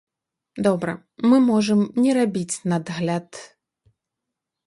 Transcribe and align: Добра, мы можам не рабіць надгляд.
Добра, 0.67 0.93
мы 1.31 1.37
можам 1.49 1.79
не 2.05 2.11
рабіць 2.19 2.61
надгляд. 2.73 3.29